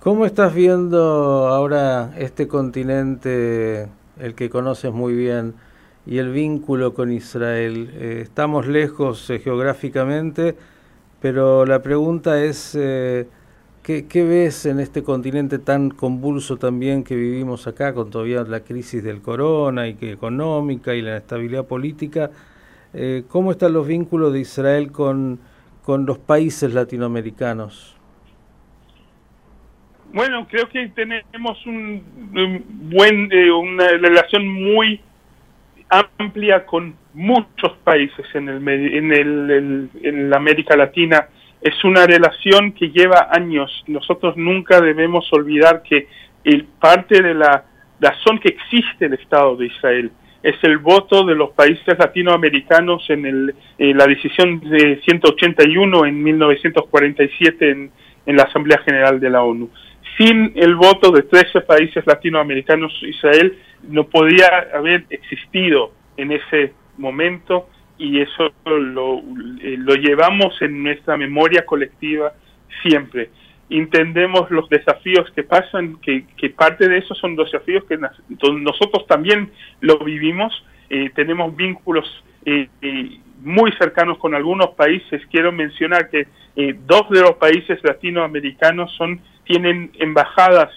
¿Cómo 0.01 0.25
estás 0.25 0.55
viendo 0.55 1.49
ahora 1.49 2.15
este 2.17 2.49
continente, 2.49 3.87
el 4.19 4.35
que 4.35 4.49
conoces 4.49 4.91
muy 4.95 5.13
bien, 5.13 5.53
y 6.07 6.17
el 6.17 6.33
vínculo 6.33 6.95
con 6.95 7.13
Israel? 7.13 7.91
Eh, 7.93 8.21
estamos 8.23 8.67
lejos 8.67 9.29
eh, 9.29 9.41
geográficamente, 9.41 10.57
pero 11.21 11.67
la 11.67 11.83
pregunta 11.83 12.43
es, 12.43 12.75
eh, 12.81 13.29
¿qué, 13.83 14.07
¿qué, 14.07 14.25
ves 14.25 14.65
en 14.65 14.81
este 14.81 15.03
continente 15.03 15.59
tan 15.59 15.91
convulso 15.91 16.57
también 16.57 17.05
que 17.05 17.15
vivimos 17.15 17.67
acá, 17.67 17.93
con 17.93 18.09
todavía 18.09 18.43
la 18.45 18.61
crisis 18.61 19.05
del 19.05 19.21
corona 19.21 19.87
y 19.87 19.97
que 19.97 20.13
económica 20.13 20.95
y 20.95 21.03
la 21.03 21.19
estabilidad 21.19 21.67
política? 21.67 22.31
¿Cómo 23.29 23.53
están 23.53 23.75
los 23.75 23.87
vínculos 23.87 24.33
de 24.33 24.41
Israel 24.41 24.91
con, 24.93 25.41
con 25.85 26.07
los 26.07 26.17
países 26.17 26.73
latinoamericanos? 26.73 28.00
Bueno, 30.13 30.47
creo 30.51 30.69
que 30.69 30.89
tenemos 30.89 31.65
un, 31.67 32.03
buen, 32.91 33.33
eh, 33.33 33.51
una 33.53 33.87
relación 33.89 34.49
muy 34.49 35.01
amplia 35.89 36.67
con 36.67 36.97
muchos 37.15 37.77
países 37.85 38.27
en 38.35 38.49
el, 38.49 38.69
en 38.69 39.13
el, 39.13 39.91
en 40.03 40.31
la 40.31 40.37
América 40.37 40.77
Latina. 40.77 41.29
Es 41.61 41.85
una 41.85 42.07
relación 42.07 42.73
que 42.73 42.91
lleva 42.91 43.29
años. 43.31 43.85
Nosotros 43.87 44.37
nunca 44.37 44.81
debemos 44.81 45.33
olvidar 45.33 45.83
que 45.83 46.09
el 46.43 46.65
parte 46.65 47.23
de 47.23 47.35
la 47.35 47.65
razón 48.01 48.41
que 48.41 48.49
existe 48.49 49.07
el 49.07 49.15
Estado 49.15 49.57
de 49.57 49.67
Israel 49.67 50.11
es 50.43 50.57
el 50.63 50.79
voto 50.79 51.25
de 51.25 51.35
los 51.35 51.51
países 51.51 51.99
latinoamericanos 51.99 53.09
en, 53.11 53.27
el, 53.27 53.55
en 53.79 53.97
la 53.97 54.07
decisión 54.07 54.59
de 54.61 55.01
181 55.05 56.07
en 56.07 56.23
1947 56.23 57.71
en, 57.71 57.91
en 58.25 58.37
la 58.37 58.45
Asamblea 58.45 58.79
General 58.79 59.21
de 59.21 59.31
la 59.31 59.43
ONU 59.43 59.71
sin 60.17 60.53
el 60.57 60.75
voto 60.75 61.11
de 61.11 61.23
13 61.23 61.63
países 61.63 62.07
latinoamericanos, 62.07 62.93
Israel 63.03 63.59
no 63.89 64.05
podía 64.05 64.47
haber 64.75 65.05
existido 65.11 65.93
en 66.17 66.33
ese 66.33 66.73
momento 66.99 67.69
y 67.99 68.21
eso 68.21 68.53
lo, 68.65 69.19
eh, 69.19 69.77
lo 69.79 69.95
llevamos 69.95 70.61
en 70.63 70.83
nuestra 70.83 71.17
memoria 71.17 71.65
colectiva 71.67 72.33
siempre. 72.83 73.31
Entendemos 73.69 74.51
los 74.51 74.69
desafíos 74.69 75.31
que 75.35 75.43
pasan, 75.43 75.97
que, 76.01 76.25
que 76.37 76.51
parte 76.51 76.89
de 76.89 76.99
esos 76.99 77.19
son 77.19 77.37
desafíos 77.37 77.85
que 77.85 77.99
nosotros 77.99 79.07
también 79.07 79.51
lo 79.81 79.99
vivimos, 79.99 80.65
eh, 80.89 81.11
tenemos 81.15 81.55
vínculos 81.55 82.25
eh, 82.45 82.69
muy 83.43 83.71
cercanos 83.73 84.19
con 84.19 84.35
algunos 84.35 84.71
países. 84.71 85.23
Quiero 85.31 85.53
mencionar 85.53 86.11
que 86.11 86.27
dos 86.87 87.09
de 87.11 87.21
los 87.21 87.37
países 87.37 87.79
latinoamericanos 87.83 88.93
son 88.97 89.21
tienen 89.45 89.91
embajadas 89.99 90.71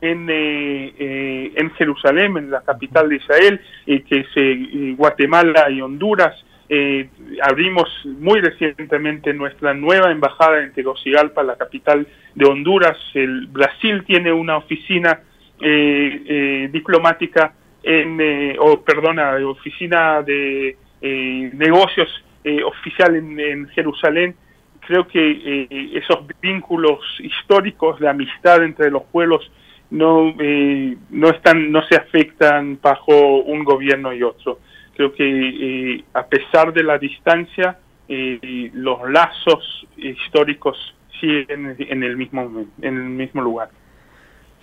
en, 0.00 0.28
eh, 0.30 0.94
eh, 0.98 1.52
en 1.56 1.70
Jerusalén, 1.72 2.36
en 2.36 2.50
la 2.50 2.62
capital 2.62 3.08
de 3.08 3.16
Israel, 3.16 3.60
que 3.86 4.24
se, 4.34 4.94
Guatemala 4.96 5.70
y 5.70 5.80
Honduras. 5.80 6.34
Eh, 6.68 7.08
abrimos 7.42 7.88
muy 8.04 8.40
recientemente 8.40 9.34
nuestra 9.34 9.74
nueva 9.74 10.10
embajada 10.10 10.62
en 10.62 10.72
Tegucigalpa, 10.72 11.42
la 11.42 11.56
capital 11.56 12.06
de 12.34 12.46
Honduras. 12.46 12.96
El 13.14 13.46
Brasil 13.46 14.04
tiene 14.06 14.32
una 14.32 14.56
oficina 14.56 15.20
diplomática 16.72 17.54
en, 17.82 18.56
o 18.58 18.82
perdona, 18.82 19.36
oficina 19.46 20.20
de 20.20 20.76
negocios 21.00 22.08
oficial 22.66 23.14
en, 23.14 23.38
en 23.38 23.68
Jerusalén 23.68 24.34
creo 24.86 25.06
que 25.06 25.20
eh, 25.20 25.90
esos 25.94 26.20
vínculos 26.40 27.00
históricos 27.20 27.98
de 28.00 28.08
amistad 28.08 28.62
entre 28.62 28.90
los 28.90 29.02
pueblos 29.04 29.50
no 29.90 30.34
eh, 30.40 30.96
no 31.10 31.28
están 31.30 31.70
no 31.70 31.82
se 31.86 31.96
afectan 31.96 32.78
bajo 32.82 33.42
un 33.42 33.64
gobierno 33.64 34.12
y 34.12 34.22
otro. 34.22 34.58
Creo 34.96 35.12
que 35.12 35.24
eh, 35.24 36.04
a 36.14 36.26
pesar 36.26 36.72
de 36.72 36.82
la 36.82 36.98
distancia 36.98 37.78
los 38.06 39.10
lazos 39.10 39.86
históricos 39.96 40.76
siguen 41.20 41.74
en 41.78 42.02
el 42.02 42.16
mismo 42.16 42.66
en 42.82 42.96
el 42.96 43.04
mismo 43.04 43.40
lugar. 43.40 43.70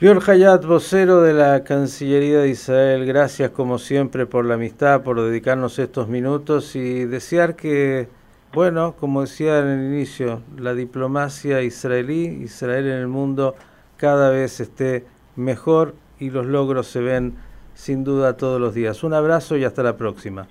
Pior 0.01 0.19
Hayat, 0.27 0.65
vocero 0.65 1.21
de 1.21 1.33
la 1.33 1.63
Cancillería 1.63 2.39
de 2.39 2.49
Israel, 2.49 3.05
gracias 3.05 3.51
como 3.51 3.77
siempre 3.77 4.25
por 4.25 4.45
la 4.45 4.55
amistad, 4.55 5.03
por 5.03 5.21
dedicarnos 5.21 5.77
estos 5.77 6.07
minutos 6.07 6.75
y 6.75 7.05
desear 7.05 7.55
que 7.55 8.07
bueno, 8.53 8.95
como 8.99 9.21
decía 9.21 9.59
en 9.59 9.67
el 9.67 9.93
inicio, 9.93 10.41
la 10.57 10.73
diplomacia 10.73 11.61
israelí, 11.61 12.25
Israel 12.43 12.85
en 12.87 12.97
el 12.97 13.07
mundo 13.07 13.55
cada 13.97 14.29
vez 14.29 14.59
esté 14.59 15.05
mejor 15.35 15.95
y 16.19 16.29
los 16.29 16.45
logros 16.45 16.87
se 16.87 17.01
ven 17.01 17.35
sin 17.73 18.03
duda 18.03 18.37
todos 18.37 18.59
los 18.59 18.73
días. 18.73 19.03
Un 19.03 19.13
abrazo 19.13 19.57
y 19.57 19.63
hasta 19.63 19.83
la 19.83 19.95
próxima. 19.97 20.47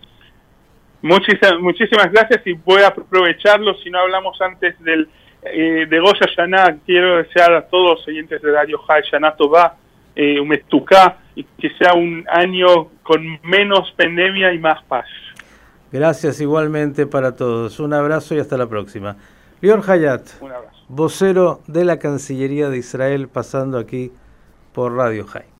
Muchísimas, 1.02 1.60
muchísimas 1.60 2.12
gracias 2.12 2.46
y 2.46 2.52
voy 2.52 2.82
a 2.82 2.88
aprovecharlo 2.88 3.74
si 3.74 3.90
no 3.90 4.00
hablamos 4.00 4.40
antes 4.40 4.78
del 4.82 5.08
eh, 5.42 5.86
de 5.88 5.98
Goya 5.98 6.26
Yaná. 6.36 6.78
Quiero 6.84 7.16
desear 7.16 7.52
a 7.54 7.66
todos 7.66 7.98
los 7.98 8.08
oyentes 8.08 8.42
de 8.42 8.52
Radio 8.52 8.78
Jai 8.78 9.02
Yaná 9.10 9.34
Tová, 9.36 9.76
eh, 10.14 10.38
y 11.34 11.44
que 11.44 11.70
sea 11.78 11.94
un 11.94 12.26
año 12.30 12.88
con 13.02 13.40
menos 13.42 13.90
pandemia 13.96 14.52
y 14.52 14.58
más 14.58 14.82
paz. 14.84 15.06
Gracias 15.92 16.40
igualmente 16.40 17.06
para 17.06 17.34
todos. 17.34 17.80
Un 17.80 17.92
abrazo 17.92 18.34
y 18.34 18.38
hasta 18.38 18.56
la 18.56 18.68
próxima. 18.68 19.16
Lior 19.60 19.82
Hayat, 19.86 20.22
vocero 20.88 21.60
de 21.66 21.84
la 21.84 21.98
Cancillería 21.98 22.70
de 22.70 22.78
Israel, 22.78 23.28
pasando 23.28 23.76
aquí 23.78 24.12
por 24.72 24.94
Radio 24.94 25.26
Jai. 25.26 25.50